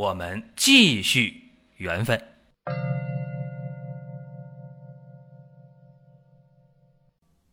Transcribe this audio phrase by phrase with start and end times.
[0.00, 2.18] 我们继续缘分。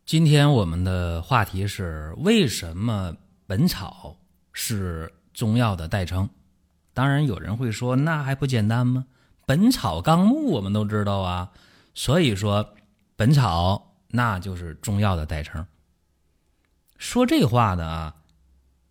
[0.06, 3.14] 今天我们的话题是为什么
[3.46, 4.16] 本草
[4.54, 6.26] 是中药的代称？
[6.94, 9.04] 当然，有人会说，那还不简单吗？
[9.44, 11.52] 《本草纲目》我们都知道啊，
[11.92, 12.74] 所以说
[13.14, 15.66] 本草那就是中药的代称。
[16.96, 18.16] 说这话的啊，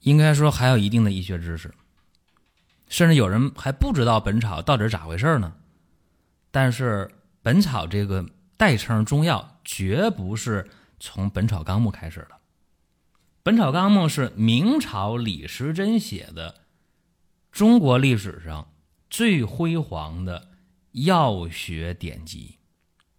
[0.01, 1.73] 应该说还有一定的医学知识，
[2.89, 5.55] 甚至有人还不知道本草到底是咋回事呢。
[6.51, 10.69] 但是本草这个代称中药，绝不是。
[10.99, 12.35] 从《本草纲目》开始的，
[13.43, 16.61] 《本草纲目》是明朝李时珍写的，
[17.51, 18.73] 中国历史上
[19.07, 20.49] 最辉煌的
[20.93, 22.57] 药学典籍，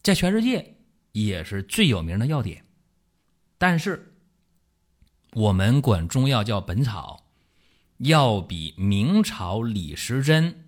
[0.02, 0.74] 在全世界
[1.12, 2.64] 也是最有名的药典。
[3.58, 4.12] 但是，
[5.34, 7.27] 我们管中药叫本草，
[7.98, 10.64] 要比明朝李时珍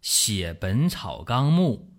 [0.00, 1.90] 写《本草纲目》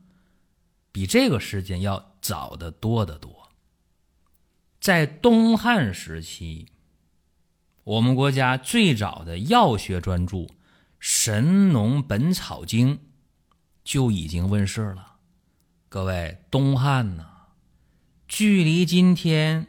[0.92, 3.50] 比这个时间要早得多得多。
[4.80, 6.68] 在东汉时期，
[7.84, 10.38] 我们国家最早的药学专著
[11.00, 12.98] 《神农本草经》
[13.84, 15.18] 就已经问世了。
[15.90, 17.28] 各位，东汉呢，
[18.28, 19.68] 距离今天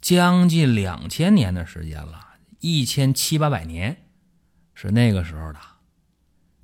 [0.00, 2.27] 将近两千年的时间了，
[2.60, 4.04] 一千七八百年
[4.74, 5.58] 是那个时候的。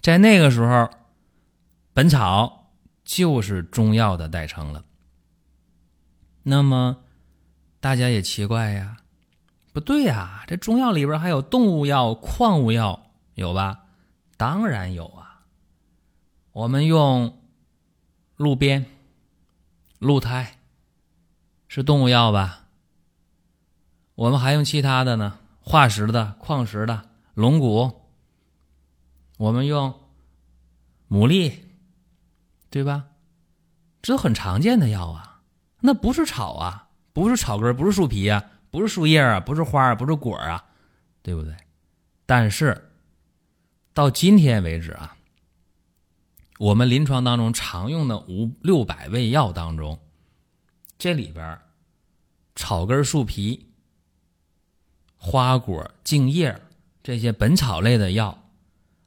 [0.01, 0.91] 在那个时候，
[1.93, 2.73] 本草
[3.05, 4.85] 就是中药的代称了。
[6.43, 7.05] 那么，
[7.81, 8.99] 大家也奇怪呀，
[9.73, 13.85] 不对呀，这中药里边还有动物药、矿物药，有吧？
[14.37, 15.45] 当然有啊。
[16.53, 17.41] 我们用
[18.37, 18.85] 鹿鞭、
[19.99, 20.59] 鹿胎
[21.67, 22.67] 是动物药吧？
[24.17, 28.03] 我们还用其他的呢，化石的、矿石的、龙骨。
[29.39, 29.93] 我们用
[31.09, 31.53] 牡蛎，
[32.71, 33.07] 对吧？
[34.01, 35.41] 这很常见的药啊，
[35.81, 36.83] 那不是草啊。
[37.15, 40.65] 不是草根，不是树皮啊，不是树叶啊，不是花，不是果啊，
[41.23, 41.57] 对不对？
[42.27, 42.91] 但是
[43.93, 45.17] 到今天为止啊，
[46.59, 49.97] 我们临床当中常用的五六百味药当中，
[50.99, 51.57] 这里边
[52.57, 53.73] 草根、树皮、
[55.27, 56.61] 花果、茎叶
[57.03, 58.45] 这些本草类的药，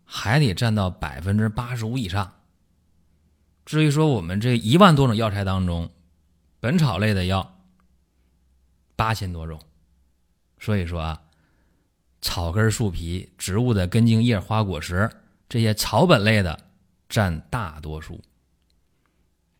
[0.03, 2.33] 还得占到百分之八十五以上。
[3.65, 5.91] 至于说我们这一万多种药材当中，
[6.59, 7.53] 本草类的药。
[8.95, 9.61] 八千多种，
[10.57, 11.21] 所以说啊，
[12.19, 15.07] 草根、树皮、植物的根茎叶、花果实
[15.47, 16.59] 这些草本类的
[17.07, 18.19] 占大多数。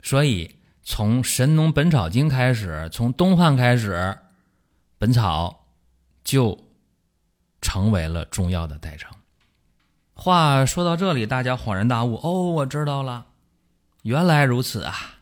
[0.02, 4.18] 所以从《神农本草经》开始，从东汉开始，
[4.98, 5.67] 本草
[6.28, 6.60] 就
[7.62, 9.10] 成为了中药的代称。
[10.14, 13.28] 话说到这里，大家恍然大悟：哦，我知道了，
[14.02, 15.20] 原来如此啊！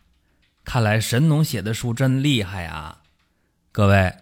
[0.63, 3.03] 看来神农写的书真厉害啊！
[3.71, 4.15] 各位，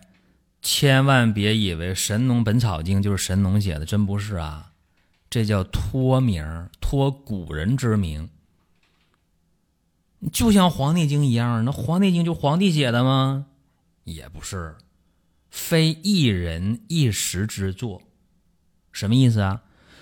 [0.61, 4.73] 千万别以为《神农本草经》就是神农写的，真不是啊！
[5.29, 8.29] 这叫托名，托古人之名。
[10.33, 13.45] 就像《黄帝经》一样，那《黄帝经》就皇帝写的吗？
[14.03, 14.75] 也不是，
[15.53, 18.01] 非一人一时之作。
[18.91, 19.61] 什么意思啊？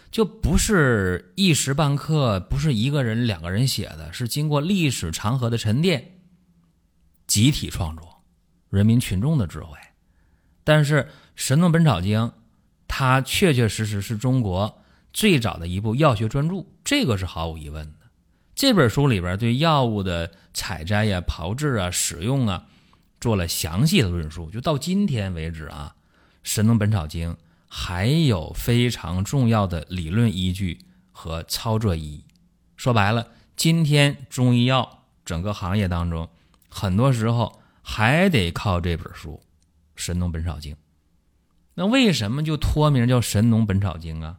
[0.10, 6.22] 就不是一时半刻，不是一个人、两个人写的，是经过历史长河的沉淀，
[7.28, 8.24] 集体创作。
[8.70, 9.78] 人民群众的智慧，
[10.64, 11.04] 但是
[11.36, 12.22] 《神农本草经》，
[12.88, 14.82] 它确确实实是中国
[15.12, 18.08] 最早的一部药学专著，这个是毫无疑问的。
[18.56, 22.66] 这本书里边对药物的采摘呀、炮制啊、使用啊，
[23.22, 24.50] 做了详细的论述。
[24.52, 25.96] 就到今天为止啊，
[26.44, 27.32] 《神农本草经》
[27.70, 30.80] 还有非常重要的理论依据
[31.14, 32.26] 和操作意义。
[32.76, 36.28] 说白了，今天中医药整个行业当中，
[36.68, 37.62] 很多时候。
[37.84, 39.42] 还得靠这本书
[39.96, 40.76] 《神农本草经》。
[41.74, 44.38] 那为什么就托名叫《神农本草经》啊？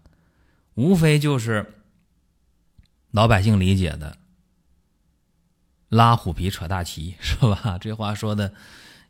[0.75, 1.75] 无非就是
[3.11, 4.17] 老百姓理解的
[5.93, 7.77] “拉虎皮扯大旗”， 是吧？
[7.79, 8.51] 这话说的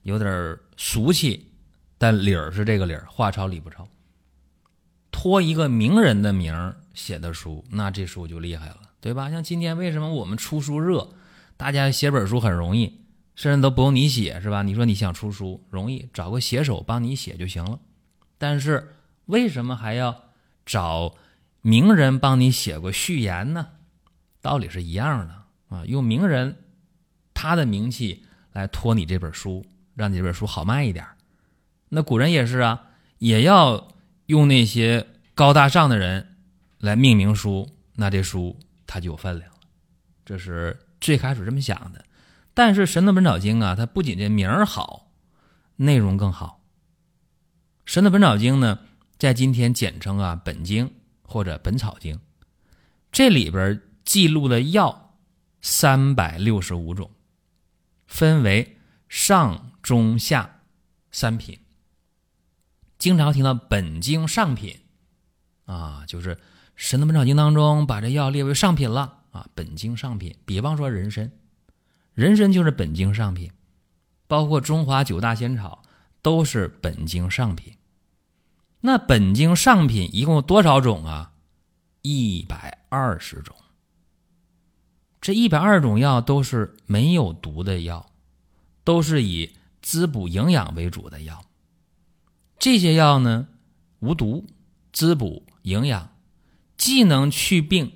[0.03, 1.49] 有点俗气，
[1.97, 3.89] 但理儿是这个理儿，话糙理不糙。
[5.13, 8.79] 托一个名人的名写的书，那这书就厉害了。
[9.01, 9.31] 对吧？
[9.31, 11.09] 像今天为什么我们出书热，
[11.57, 13.01] 大家写本书很容易，
[13.35, 14.63] 甚至都不用你写，是吧？
[14.63, 17.79] 你说你想出书容易，找个写手帮你写就行了。
[18.39, 18.95] 但是
[19.27, 20.25] 为什么还要
[20.65, 21.15] 找
[21.63, 23.69] 名人帮你写个序言呢？
[24.41, 26.57] 道理是一样的啊，用名人
[27.43, 29.67] 他的名气来托你这本书，
[29.97, 31.05] 让你这本书好卖一点。
[31.89, 32.85] 那古人也是啊，
[33.19, 33.89] 也要
[34.27, 36.37] 用那些高大上的人
[36.79, 38.57] 来命名书，那这书。
[38.87, 39.59] 它就有分量了，
[40.25, 42.05] 这是最开始这么想的。
[42.55, 45.11] 但是《神农本草经》啊，它不仅这名儿好，
[45.77, 46.61] 内容更好。
[47.91, 48.79] 《神农本草经》呢，
[49.19, 50.87] 在今天简称啊《本经》
[51.23, 52.15] 或者《本草经》，
[53.11, 55.17] 这里边记录的药
[55.63, 57.11] 三百六十五种，
[58.13, 58.77] 分为
[59.09, 60.61] 上、中、下
[61.11, 61.59] 三品。
[62.99, 64.79] 经常听到“本经上品”，
[65.65, 66.37] 啊，就是。
[66.75, 70.37] 《神农本草经》当中把这药列为上品了啊，本经上品。
[70.45, 71.31] 比方说人参，
[72.13, 73.51] 人参就是本经上品，
[74.27, 75.83] 包括中华九大仙草
[76.23, 77.77] 都是本经上品。
[78.81, 81.33] 那本经上品一共有多少种啊？
[82.01, 83.55] 一百二十种。
[85.23, 88.11] 这一百二十种药都是没有毒的药，
[88.83, 91.45] 都是以滋补营养为主的药。
[92.59, 93.47] 这些药呢，
[94.01, 94.45] 无毒，
[94.93, 96.11] 滋补营养。
[96.77, 97.93] 既能去病，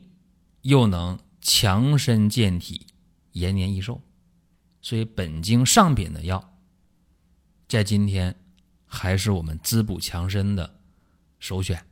[0.63, 2.87] 又能强身健体、
[3.33, 4.01] 延年益寿，
[4.81, 6.57] 所以本经上品的药，
[7.67, 8.37] 在今天
[8.85, 10.79] 还是我们滋补强身的
[11.41, 11.85] 首选。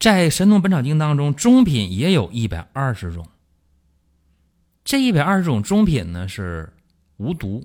[0.00, 3.28] 在《神农本草经》当中，中品也有一百二十种。
[4.82, 6.72] 这一百二十种中品呢，是
[7.18, 7.64] 无毒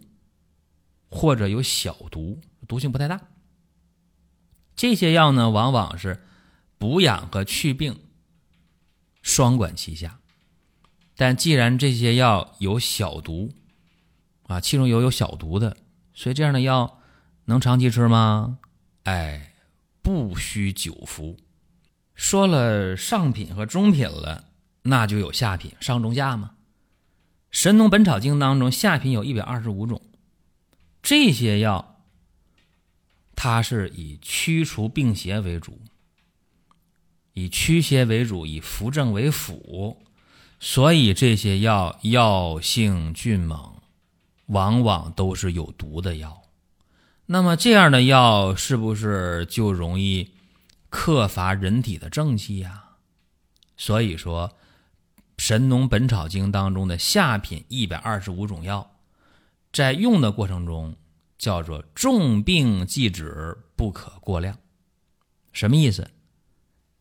[1.10, 3.20] 或者有小毒，毒性不太大。
[4.76, 6.22] 这些药呢，往往是。
[6.78, 7.98] 补养和祛病
[9.22, 10.20] 双管齐下，
[11.16, 13.54] 但既然这些药有小毒
[14.48, 15.78] 啊，其中有有小毒的，
[16.14, 17.00] 所以这样的药
[17.46, 18.60] 能长期吃吗？
[19.04, 19.54] 哎，
[20.02, 21.38] 不需久服。
[22.16, 24.46] 说了上品和中品了，
[24.82, 26.52] 那就有下品，上中下嘛。
[27.52, 30.02] 《神农本草经》当中下品有一百二十五种，
[31.04, 32.02] 这些药
[33.36, 35.80] 它是以驱除病邪为主。
[37.34, 40.02] 以驱邪为主，以扶正为辅，
[40.58, 43.76] 所以这些药药性峻猛，
[44.46, 46.44] 往往都是有毒的药。
[47.26, 50.32] 那么这样的药是不是就容易
[50.95, 52.92] 克伐人体的正气呀？
[53.75, 54.47] 所以说，
[55.38, 58.95] 《神农本草经》当中的下品一百二十五种药，
[59.74, 60.95] 在用的过程中
[61.38, 64.57] 叫做重病忌止，不可过量。
[65.51, 66.09] 什么意思？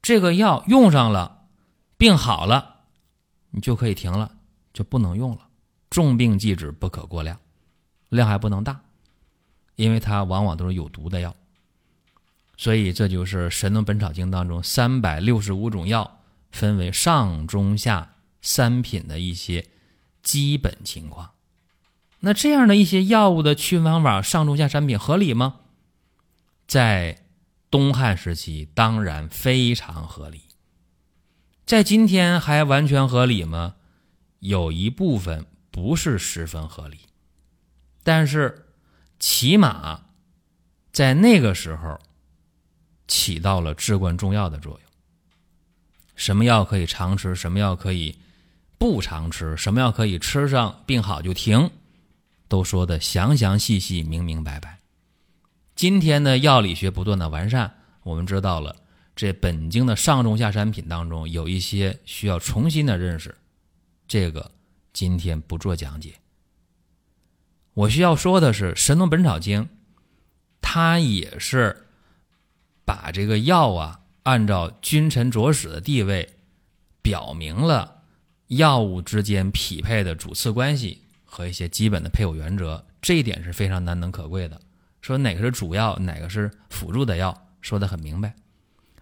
[0.03, 1.47] 这个药用上了，
[1.97, 2.81] 病好了，
[3.51, 4.37] 你就可以停了，
[4.73, 5.49] 就不能用了。
[5.89, 7.39] 重病忌止，不可过量，
[8.09, 8.83] 量还不能大，
[9.77, 11.35] 因为它往往都是有毒的药。
[12.57, 16.21] 所以这就是《神农本草经》当中三百六十五种药
[16.51, 19.67] 分为上、中、下三品的一些
[20.23, 21.33] 基本情况。
[22.21, 25.57] 那这样的一些药物的区分方法，上、中、下三品合理吗？
[26.67, 27.21] 在。
[27.71, 30.43] 东汉时期当然非常合理，
[31.67, 33.75] 在今天还完全合理吗？
[34.39, 36.99] 有一部分不是十分合理，
[38.05, 38.67] 但是
[39.19, 40.03] 起码
[40.93, 41.99] 在那个时候
[43.07, 44.81] 起到了至关重要的作用。
[46.17, 48.17] 什么药可以常吃，什么药可以
[48.79, 51.71] 不常吃，什么药可以吃上病好就停，
[52.49, 54.79] 都说的详详细细、明明白白。
[55.75, 58.77] 今天的药理学不断的完善，我们知道了
[59.17, 63.35] 这本经的上中下三品当中有一些需要重新的认识，
[64.07, 64.51] 这个
[64.93, 66.15] 今天不做讲解。
[67.73, 69.63] 我需要说的是，《神农本草经》
[70.61, 71.84] 它也是
[72.85, 76.29] 把这个药啊按照君臣佐使的地位，
[77.03, 78.03] 表明了
[78.49, 84.61] 药物之间匹配的主次关系和一些基本的配伍原则，这一点是非常难能可贵的。
[85.01, 88.35] 说哪个是主要，哪个是辅助的药，说的很明白。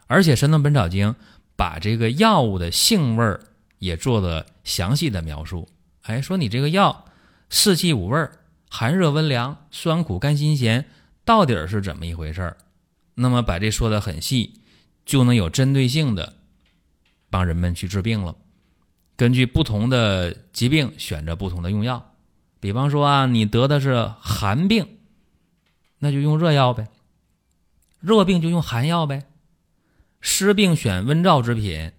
[0.08, 1.10] 而且《神农本草经》
[1.54, 3.40] 把这个药物的性味儿
[3.78, 5.68] 也做了详细的描述。
[6.02, 7.04] 哎，说你这个药
[7.50, 8.32] 四气五味儿，
[8.68, 10.86] 寒热温凉，酸苦甘辛咸，
[11.24, 12.56] 到底是怎么一回事儿？
[13.14, 14.61] 那么把这说的很细，
[15.04, 16.35] 就能有针对性的
[17.31, 18.37] 帮人们去治病了。
[19.16, 22.14] 根据不同的疾病选择不同的用药。
[22.61, 24.87] 比方说啊，你得的是寒病。
[25.99, 26.88] 那就用热药呗，
[28.00, 29.23] 热病就用寒药呗，
[30.21, 31.92] 湿病选温燥之品，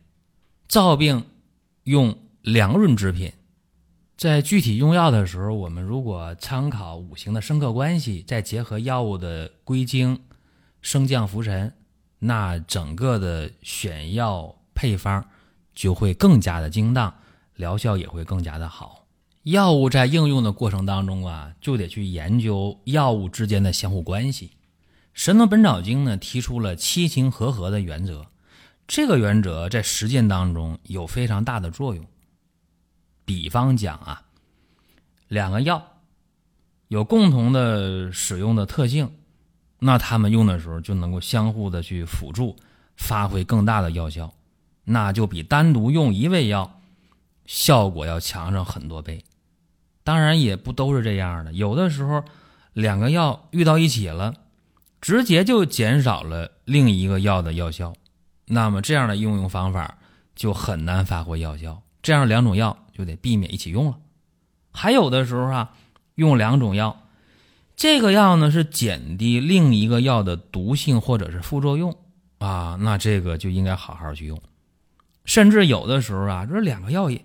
[0.67, 1.25] 燥病
[1.83, 3.31] 用凉润之品。
[4.17, 10.19] 在具体用药的时候，我们如果参考五行的生克关系，再结合药物的归经、
[10.83, 11.73] 升降浮沉，
[12.19, 15.25] 那整个的选药配方
[15.73, 17.11] 就会更加的精当，
[17.55, 19.07] 疗效也会更加的好。
[19.43, 24.47] 药物在应用的过程当中啊，就得去研究药物之间的相互关系。
[25.13, 28.27] 《神农本草经》呢提出了七情和合的原则，
[28.87, 32.05] 这个原则在实践当中有非常大的作用。
[33.25, 34.23] 比方讲啊，
[35.27, 35.99] 两个药
[36.87, 39.13] 有共同的使用的特性，
[39.85, 42.55] 那他们用的时候就能够相互的去辅助，
[42.95, 44.33] 发挥更大的药效，
[44.85, 46.79] 那就比单独用一味药
[47.45, 49.23] 效果要强上很多倍。
[50.05, 52.23] 当然也不都是这样的，有的时候
[52.71, 54.33] 两个药遇到一起了，
[55.01, 57.93] 直接就减少了另一个药的药效，
[58.45, 59.97] 那么这样的应用方法
[60.33, 61.81] 就很难发挥药效。
[62.01, 63.97] 这样两种药就得避免一起用了。
[64.71, 65.71] 还有的时候啊，
[66.15, 67.02] 用两种药，
[67.83, 71.93] 这个药呢是减低另一个药的毒性或者是副作用
[72.37, 74.41] 啊，那这个就应该好好去用。
[75.25, 77.21] 甚至有的时候啊，这两个药也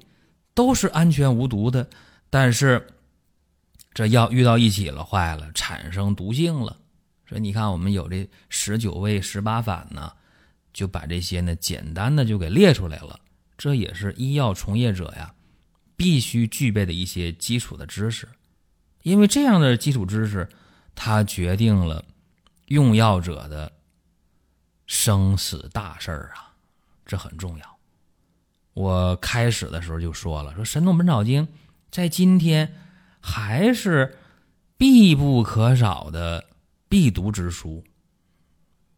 [0.55, 1.89] 都是安全无毒的，
[2.29, 2.89] 但是
[3.95, 6.77] 这药遇到一起了，坏了，产生毒性了。
[7.29, 10.13] 所以你看，我们有这十九味十八反呢，
[10.73, 13.21] 就把这些呢简单的就给列出来了。
[13.57, 15.33] 这也是医药从业者呀
[15.95, 18.27] 必须具备的一些基础的知识，
[19.03, 20.49] 因为这样的基础知识，
[20.95, 22.05] 它决定了
[22.67, 23.73] 用药者的
[24.87, 26.53] 生死大事儿啊，
[27.07, 27.79] 这很重要。
[28.75, 31.47] 我开始的时候就说了，说《神农本草经》
[31.91, 32.75] 在今天
[33.21, 34.17] 还是
[34.77, 36.45] 必不可少的
[36.89, 37.83] 必读之书，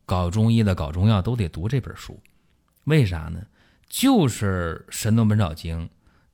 [0.04, 2.20] 搞中医的、搞中药都得读这本书，
[2.84, 3.40] 为啥呢？
[3.88, 5.86] 就是《神农本草经》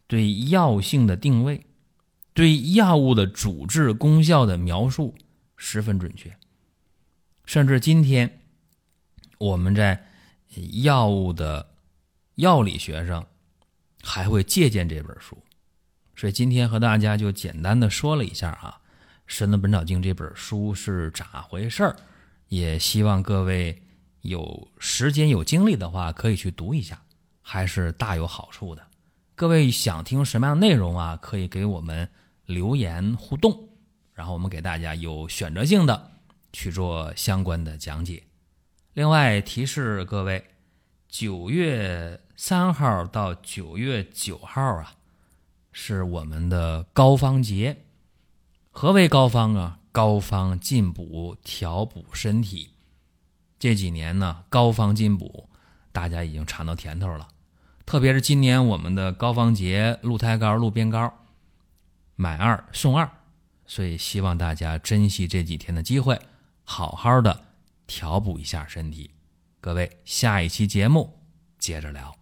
[0.06, 1.64] 对药性的定位，
[2.36, 5.14] 对药物的主治功效的描述
[5.56, 6.36] 十分准确。
[7.46, 8.40] 甚至今天
[9.38, 10.06] 我们在
[10.82, 11.66] 药物的
[12.34, 13.26] 药理学上
[14.02, 15.42] 还会借鉴这本书。
[16.14, 18.80] 所以今天和大家就简单的说了一下啊，
[19.26, 21.96] 《神农本草经》这本书是咋回事儿，
[22.48, 23.82] 也希望各位
[24.20, 27.00] 有时间有精力的话可以去读一下。
[27.40, 28.86] 还是大有好处的。
[29.34, 31.16] 各位想听什么样的内容啊？
[31.16, 32.10] 可以给我们
[32.46, 33.68] 留言互动，
[34.14, 36.12] 然后我们给大家有选择性的
[36.52, 38.22] 去做相关的讲解。
[38.94, 40.44] 另外提示各位，
[41.08, 44.94] 九月三号到九月九号啊，
[45.72, 47.84] 是我们的膏方节。
[48.70, 49.78] 何为膏方啊？
[49.92, 52.70] 膏方进补调补身体。
[53.58, 55.48] 这几年呢，膏方进补，
[55.90, 57.28] 大家已经尝到甜头了。
[57.86, 61.10] 特别是今年我们的膏方节鹿胎膏、鹿鞭膏
[62.18, 63.06] 买二送二，
[63.66, 66.18] 所以希望大家珍惜这几天的机会，
[66.64, 67.38] 好好的
[67.86, 69.10] 调补一下身体。
[69.60, 71.18] 各位，下一期节目
[71.58, 72.16] 接着聊。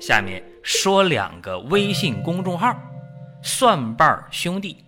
[0.00, 2.80] 下面说两个微信公众号：
[3.42, 4.84] 蒜瓣兄弟、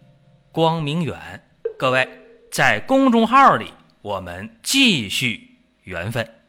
[0.53, 1.43] 光明远。
[1.77, 2.09] 各位
[2.53, 6.42] 在公众号里，我们继续缘分。